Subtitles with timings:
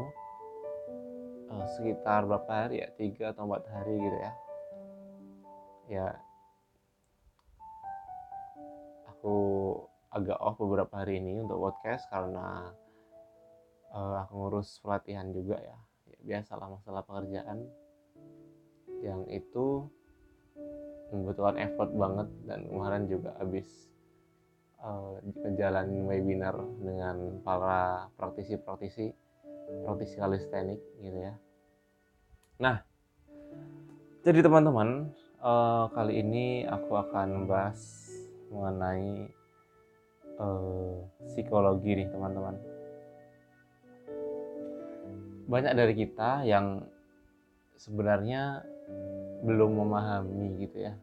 [1.51, 2.89] uh, sekitar berapa hari ya?
[2.95, 4.33] Tiga atau empat hari gitu ya.
[5.87, 6.07] Ya
[9.17, 9.35] aku
[10.13, 12.71] agak off beberapa hari ini untuk podcast karena
[13.91, 17.67] uh, aku ngurus pelatihan juga ya, ya biasalah masalah pekerjaan
[19.03, 19.83] yang itu
[21.11, 23.67] membutuhkan effort banget dan kemarin juga habis
[24.81, 29.13] uh, menjalani webinar dengan para praktisi-praktisi
[29.83, 31.33] praktisi kalistenik gitu ya.
[32.57, 32.81] Nah,
[34.23, 35.11] jadi teman-teman
[35.43, 37.79] uh, kali ini aku akan membahas
[38.47, 39.27] mengenai
[40.39, 42.55] uh, psikologi nih teman-teman.
[45.47, 46.83] Banyak dari kita yang
[47.79, 48.67] sebenarnya
[49.45, 50.97] belum memahami gitu ya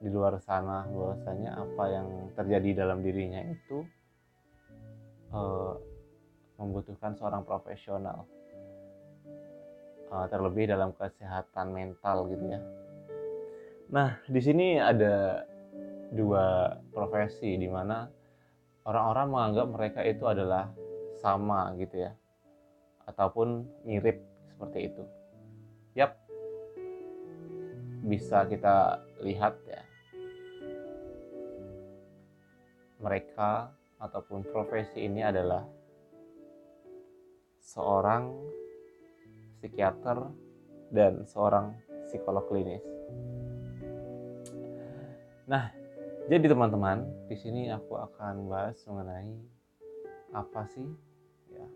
[0.00, 3.84] di luar sana bahwasanya apa yang terjadi dalam dirinya itu
[5.28, 5.76] uh,
[6.56, 8.24] membutuhkan seorang profesional
[10.08, 12.60] uh, terlebih dalam kesehatan mental gitu ya.
[13.92, 15.44] Nah di sini ada
[16.16, 18.08] dua profesi di mana
[18.88, 20.72] orang-orang menganggap mereka itu adalah
[21.20, 22.16] sama gitu ya
[23.04, 24.16] ataupun mirip
[24.48, 25.04] seperti itu.
[25.92, 26.16] Yap,
[28.08, 29.89] bisa kita lihat ya
[33.00, 35.64] mereka ataupun profesi ini adalah
[37.60, 38.32] seorang
[39.60, 40.24] psikiater
[40.92, 41.76] dan seorang
[42.08, 42.84] psikolog klinis.
[45.48, 45.68] Nah,
[46.30, 49.34] jadi teman-teman, di sini aku akan bahas mengenai
[50.30, 50.86] apa sih
[51.50, 51.66] ya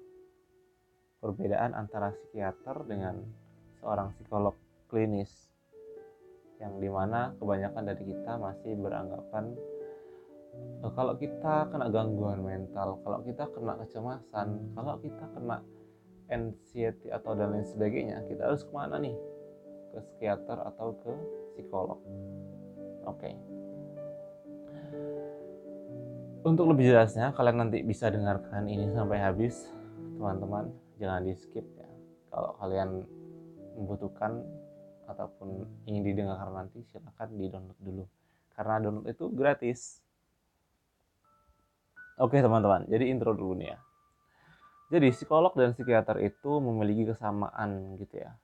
[1.19, 3.19] perbedaan antara psikiater dengan
[3.83, 4.55] seorang psikolog
[4.87, 5.51] klinis
[6.63, 9.59] yang di mana kebanyakan dari kita masih beranggapan
[10.93, 15.65] kalau kita kena gangguan mental, kalau kita kena kecemasan, kalau kita kena
[16.29, 19.17] anxiety atau dan lain sebagainya, kita harus ke mana nih?
[19.97, 21.13] Ke psikiater atau ke
[21.57, 22.01] psikolog?
[23.09, 23.33] Oke.
[23.33, 23.35] Okay.
[26.45, 29.73] Untuk lebih jelasnya, kalian nanti bisa dengarkan ini sampai habis,
[30.21, 30.69] teman-teman.
[31.01, 31.89] Jangan di skip ya.
[32.29, 32.91] Kalau kalian
[33.81, 34.45] membutuhkan
[35.09, 38.05] ataupun ingin didengarkan nanti, silahkan di download dulu.
[38.53, 40.04] Karena download itu gratis
[42.15, 43.79] Oke teman-teman, jadi intro dulu nih ya.
[44.95, 48.39] Jadi psikolog dan psikiater itu memiliki kesamaan gitu ya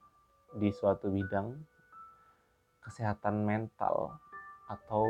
[0.59, 1.55] di suatu bidang
[2.83, 4.19] kesehatan mental
[4.67, 5.07] atau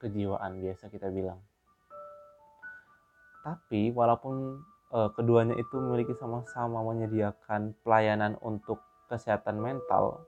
[0.00, 1.36] kejiwaan biasa kita bilang.
[3.44, 4.64] Tapi walaupun
[4.96, 8.80] eh, keduanya itu memiliki sama-sama menyediakan pelayanan untuk
[9.12, 10.24] kesehatan mental,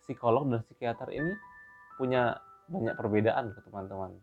[0.00, 1.36] psikolog dan psikiater ini
[2.00, 2.40] punya
[2.72, 4.16] banyak perbedaan teman-teman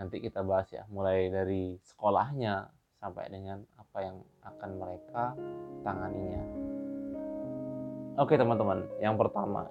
[0.00, 5.36] nanti kita bahas ya mulai dari sekolahnya sampai dengan apa yang akan mereka
[5.84, 6.44] tanganinya.
[8.16, 9.68] Oke teman-teman yang pertama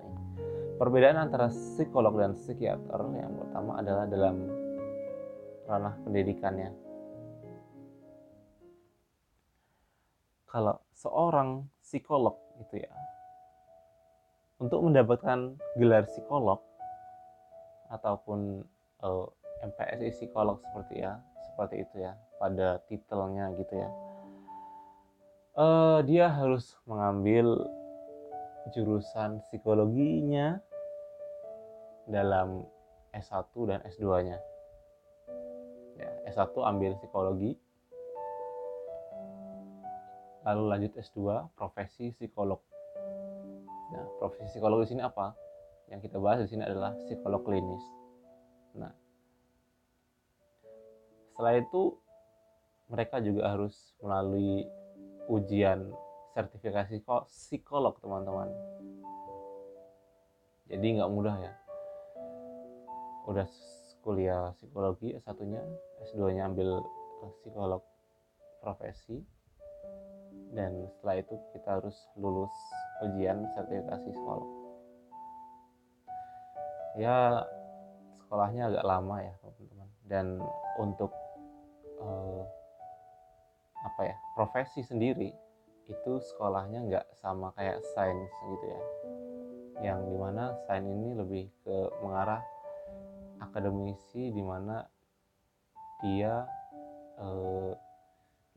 [0.78, 4.46] perbedaan antara psikolog dan psikiater yang pertama adalah dalam
[5.66, 6.78] ranah pendidikannya.
[10.46, 12.94] Kalau seorang psikolog itu ya
[14.62, 16.62] untuk mendapatkan gelar psikolog
[17.90, 18.62] ataupun
[19.02, 19.26] uh,
[19.64, 21.20] MPSI psikolog seperti ya
[21.52, 23.90] seperti itu ya pada titelnya gitu ya.
[25.60, 27.68] Uh, dia harus mengambil
[28.72, 30.62] jurusan psikologinya
[32.08, 32.64] dalam
[33.12, 34.38] S1 dan S2 nya
[36.00, 37.58] ya, S1 ambil psikologi
[40.48, 42.64] lalu lanjut S2 profesi psikolog.
[43.92, 45.36] Nah profesi psikolog di sini apa?
[45.92, 47.84] Yang kita bahas di sini adalah psikolog klinis.
[48.80, 48.94] Nah
[51.40, 51.96] setelah itu
[52.92, 54.68] mereka juga harus melalui
[55.32, 55.88] ujian
[56.36, 57.00] sertifikasi
[57.32, 58.52] psikolog teman-teman.
[60.68, 61.56] Jadi nggak mudah ya.
[63.24, 63.48] Udah
[64.04, 65.64] kuliah psikologi S1 nya
[66.12, 66.84] S2 nya ambil
[67.40, 67.88] psikolog
[68.60, 69.24] profesi.
[70.52, 72.52] Dan setelah itu kita harus lulus
[73.08, 74.52] ujian sertifikasi psikolog.
[77.00, 77.48] Ya
[78.28, 79.88] sekolahnya agak lama ya teman-teman.
[80.04, 80.28] Dan
[80.76, 81.19] untuk
[82.00, 82.44] uh,
[83.80, 85.32] apa ya profesi sendiri
[85.90, 88.82] itu sekolahnya nggak sama kayak sains gitu ya.
[89.80, 92.44] Yang di mana sains ini lebih ke mengarah
[93.40, 94.86] akademisi di mana
[96.04, 96.46] dia
[97.18, 97.74] uh,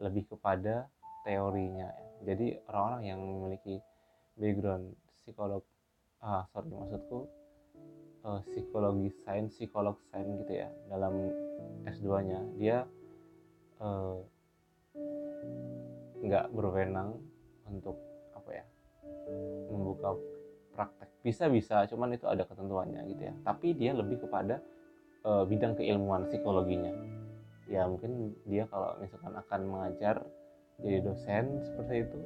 [0.02, 0.90] lebih kepada
[1.22, 1.88] teorinya.
[2.22, 3.78] Jadi orang-orang yang memiliki
[4.36, 5.62] background psikolog
[6.22, 7.26] ah sorry maksudku
[8.22, 11.14] uh, psikologi sains psikolog sains gitu ya dalam
[11.86, 12.76] S2 nya dia
[13.82, 14.16] uh,
[16.22, 17.18] nggak berwenang
[17.66, 17.98] untuk
[18.38, 18.64] apa ya
[19.68, 20.14] membuka
[20.72, 21.10] praktek.
[21.22, 23.34] Bisa bisa cuman itu ada ketentuannya gitu ya.
[23.42, 24.62] Tapi dia lebih kepada
[25.26, 26.94] uh, bidang keilmuan psikologinya.
[27.66, 30.22] Ya mungkin dia kalau misalkan akan mengajar
[30.82, 32.20] jadi dosen seperti itu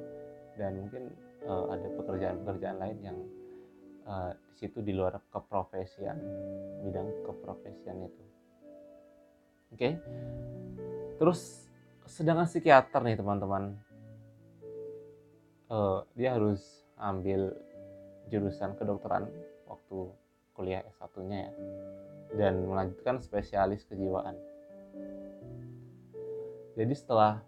[0.57, 1.13] dan mungkin
[1.45, 3.17] uh, ada pekerjaan-pekerjaan lain yang
[4.09, 6.17] uh, di situ di luar keprofesian
[6.81, 8.23] bidang keprofesian itu.
[9.67, 9.77] Oke?
[9.77, 9.93] okay?
[11.17, 11.67] Terus
[12.07, 13.77] sedangkan psikiater nih teman-teman.
[15.67, 17.51] Uh, dia harus ambil
[18.31, 19.27] jurusan kedokteran
[19.67, 19.97] waktu
[20.55, 21.51] kuliah S1-nya ya.
[22.33, 24.35] Dan melanjutkan spesialis kejiwaan.
[26.77, 27.41] Jadi setelah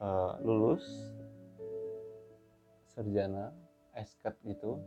[0.00, 0.84] uh, lulus
[2.94, 3.50] sarjana
[3.94, 4.78] esket gitu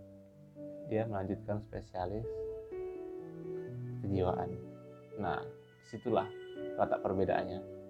[0.88, 2.28] dia melanjutkan spesialis
[4.04, 4.52] kejiwaan.
[5.20, 6.28] Nah di situlah
[6.80, 7.81] kata perbedaannya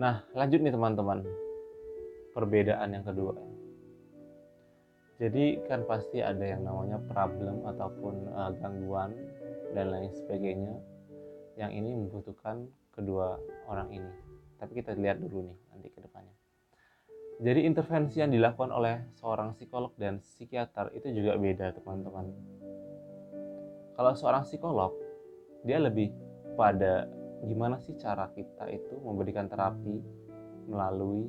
[0.00, 1.20] nah lanjut nih teman-teman
[2.32, 3.36] perbedaan yang kedua
[5.20, 9.12] jadi kan pasti ada yang namanya problem ataupun uh, gangguan
[9.76, 10.80] dan lain sebagainya
[11.60, 13.36] yang ini membutuhkan kedua
[13.68, 14.08] orang ini.
[14.56, 16.32] Tapi kita lihat dulu nih nanti ke depannya.
[17.40, 22.32] Jadi intervensi yang dilakukan oleh seorang psikolog dan psikiater itu juga beda teman-teman.
[24.00, 24.96] Kalau seorang psikolog,
[25.68, 26.08] dia lebih
[26.56, 27.04] pada
[27.44, 29.96] gimana sih cara kita itu memberikan terapi
[30.68, 31.24] melalui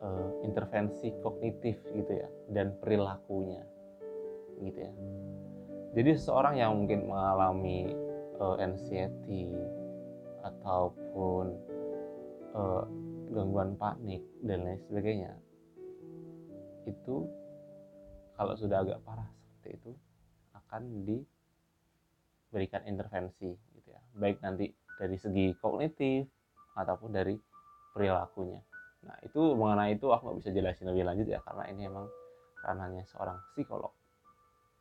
[0.00, 3.62] uh, intervensi kognitif gitu ya dan perilakunya
[4.62, 4.92] gitu ya.
[5.92, 7.92] Jadi seorang yang mungkin mengalami
[8.40, 9.52] uh, anxiety
[10.42, 11.52] ataupun
[12.56, 12.84] uh,
[13.32, 15.32] gangguan panik dan lain sebagainya
[16.84, 17.28] itu
[18.36, 19.94] kalau sudah agak parah seperti itu
[20.52, 26.28] akan diberikan intervensi gitu ya baik nanti dari segi kognitif
[26.76, 27.36] ataupun dari
[27.92, 28.60] perilakunya.
[29.04, 32.06] Nah itu mengenai itu aku nggak bisa jelasin lebih lanjut ya karena ini emang
[32.62, 33.92] ranahnya seorang psikolog.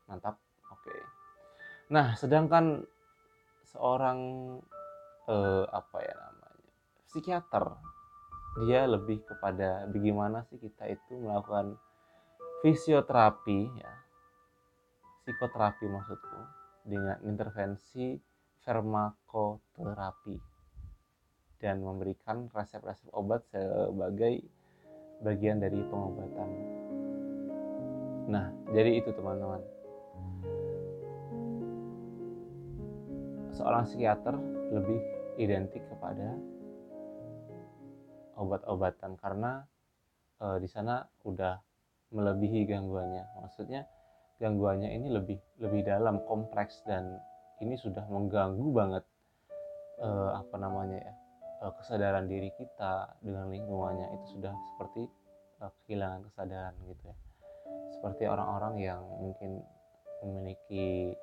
[0.07, 0.37] Mantap
[0.69, 0.95] oke.
[1.91, 2.85] Nah sedangkan
[3.65, 4.19] seorang
[5.27, 6.71] eh, apa ya namanya
[7.07, 7.65] psikiater
[8.67, 11.79] dia lebih kepada bagaimana sih kita itu melakukan
[12.61, 13.91] fisioterapi ya.
[15.23, 16.39] Psikoterapi maksudku
[16.83, 18.17] dengan intervensi
[18.63, 20.37] farmakoterapi
[21.61, 24.41] dan memberikan resep-resep obat sebagai
[25.21, 26.49] bagian dari pengobatan.
[28.29, 29.61] Nah, jadi itu teman-teman.
[33.61, 34.35] seorang psikiater
[34.73, 34.99] lebih
[35.37, 36.33] identik kepada
[38.39, 39.67] obat-obatan karena
[40.41, 41.61] e, di sana udah
[42.09, 43.45] melebihi gangguannya.
[43.45, 43.85] Maksudnya
[44.41, 47.21] gangguannya ini lebih lebih dalam, kompleks dan
[47.61, 49.05] ini sudah mengganggu banget
[50.01, 51.13] e, apa namanya ya
[51.61, 54.07] e, kesadaran diri kita dengan lingkungannya.
[54.17, 55.05] Itu sudah seperti
[55.61, 57.15] e, kehilangan kesadaran gitu ya.
[57.95, 59.61] Seperti orang-orang yang mungkin
[60.25, 61.13] memiliki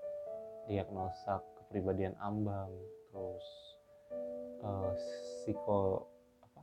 [0.68, 2.70] diagnosa kepribadian ambang
[3.08, 3.46] terus
[4.62, 6.06] uh, psiko
[6.44, 6.60] apa?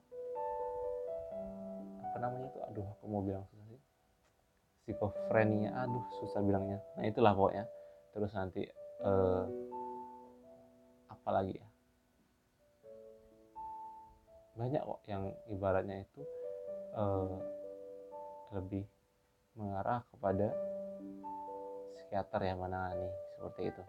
[2.11, 2.59] Apa namanya itu?
[2.71, 3.81] Aduh aku mau bilang susah sih.
[4.85, 6.79] Psikofrenia aduh susah bilangnya.
[6.95, 7.65] Nah itulah pokoknya.
[8.15, 8.61] Terus nanti
[9.03, 9.43] uh,
[11.25, 11.67] apa lagi ya?
[14.61, 16.21] Banyak kok yang ibaratnya itu
[16.93, 17.41] uh,
[18.53, 18.85] lebih
[19.57, 20.53] mengarah kepada
[21.97, 23.83] psikiater ya mana nih seperti itu.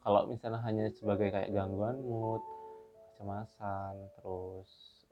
[0.00, 2.40] Kalau misalnya hanya sebagai kayak gangguan mood
[3.12, 4.70] kecemasan terus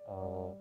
[0.09, 0.57] uh,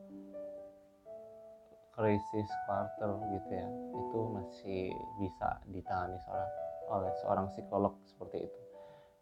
[1.95, 4.83] krisis quarter gitu ya itu masih
[5.23, 6.51] bisa ditangani seorang
[6.91, 8.62] oleh seorang psikolog seperti itu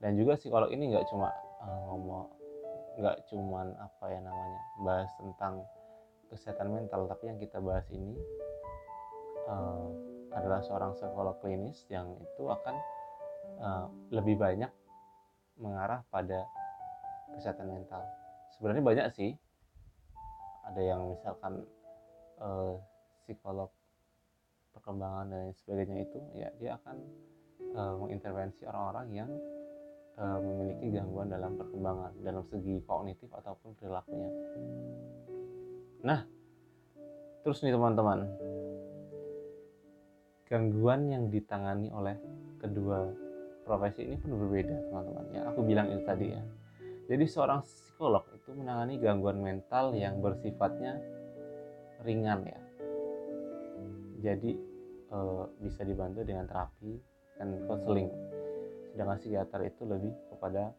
[0.02, 1.30] dan juga psikolog ini nggak cuma
[1.62, 2.26] uh, ngomong
[3.00, 5.64] nggak cuman apa ya namanya bahas tentang
[6.28, 8.18] kesehatan mental tapi yang kita bahas ini
[9.48, 9.88] uh,
[10.36, 12.76] adalah seorang psikolog klinis yang itu akan
[13.62, 14.72] uh, lebih banyak
[15.60, 16.48] mengarah pada
[17.36, 18.02] kesehatan mental.
[18.56, 19.32] Sebenarnya banyak sih.
[20.72, 21.68] Ada yang misalkan
[22.40, 22.80] uh,
[23.26, 23.68] psikolog
[24.72, 26.98] perkembangan dan sebagainya itu ya dia akan
[27.76, 29.32] uh, mengintervensi orang-orang yang
[30.22, 34.30] uh, memiliki gangguan dalam perkembangan dalam segi kognitif ataupun perilakunya.
[36.06, 36.22] Nah,
[37.42, 38.30] terus nih teman-teman,
[40.46, 42.16] gangguan yang ditangani oleh
[42.62, 43.10] kedua
[43.66, 45.26] profesi ini pun berbeda teman-teman.
[45.34, 46.42] Ya, aku bilang itu tadi ya.
[47.10, 51.02] Jadi seorang psikolog itu menangani gangguan mental yang bersifatnya
[52.02, 52.62] ringan ya
[54.22, 54.52] jadi
[55.10, 55.18] e,
[55.60, 56.94] bisa dibantu dengan terapi
[57.42, 58.10] dan konseling
[58.92, 60.76] sedangkan psikiater itu lebih kepada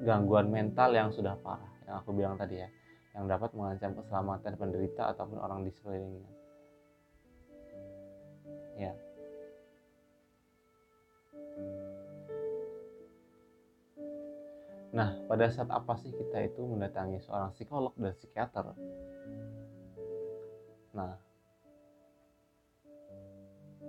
[0.00, 2.68] gangguan mental yang sudah parah yang aku bilang tadi ya
[3.12, 6.32] yang dapat mengancam keselamatan penderita ataupun orang di sekelilingnya
[8.80, 8.92] ya
[14.92, 18.76] Nah, pada saat apa sih kita itu mendatangi seorang psikolog dan psikiater?
[20.92, 21.16] Nah,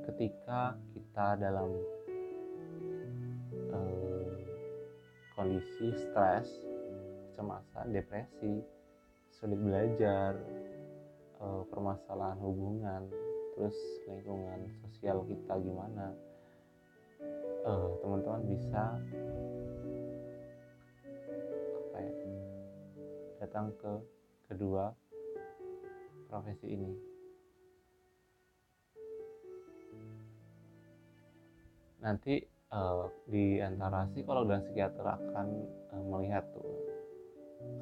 [0.08, 1.76] ketika kita dalam
[5.34, 6.50] kondisi stres,
[7.30, 8.62] kecemasan, depresi,
[9.34, 10.38] sulit belajar,
[11.42, 13.02] uh, permasalahan hubungan,
[13.58, 16.14] terus lingkungan sosial kita gimana,
[17.66, 18.98] uh, teman-teman bisa
[21.78, 22.14] apa ya,
[23.42, 23.94] datang ke
[24.50, 24.94] kedua
[26.30, 27.14] profesi ini.
[32.04, 32.36] nanti
[32.74, 35.48] uh, di antara psikolog dan psikiater akan
[35.94, 36.66] uh, melihat tuh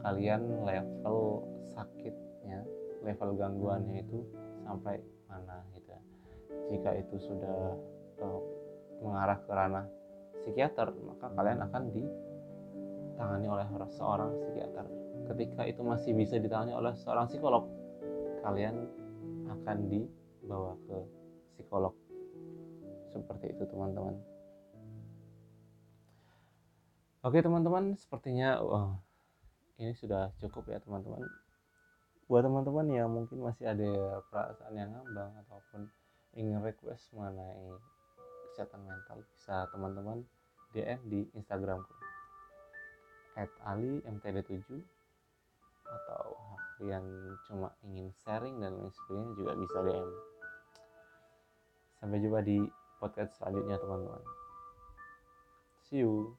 [0.04, 2.62] kalian level sakitnya,
[3.02, 4.20] level gangguannya itu
[4.68, 5.90] sampai mana gitu.
[5.90, 6.02] Ya.
[6.76, 7.80] Jika itu sudah
[8.22, 8.42] uh,
[9.02, 9.86] mengarah ke ranah
[10.44, 14.86] psikiater, maka kalian akan ditangani oleh seorang psikiater.
[15.32, 17.66] Ketika itu masih bisa ditangani oleh seorang psikolog,
[18.46, 18.86] kalian
[19.50, 20.98] akan dibawa ke
[21.56, 21.94] psikolog
[23.12, 24.16] seperti itu teman-teman
[27.22, 28.98] oke teman-teman sepertinya wah,
[29.78, 31.22] ini sudah cukup ya teman-teman.
[32.26, 35.86] Buat teman-teman yang mungkin masih ada perasaan yang ngambang ataupun
[36.34, 37.78] ingin request mengenai
[38.52, 40.26] kesehatan mental bisa teman-teman
[40.74, 41.94] DM di Instagramku
[43.36, 44.82] at Ali MTD7
[45.88, 46.26] atau
[46.82, 47.04] yang
[47.46, 50.10] cuma ingin sharing dan lain sebagainya juga bisa DM
[52.02, 52.58] sampai jumpa di
[52.98, 54.24] podcast selanjutnya teman-teman.
[55.86, 56.34] See you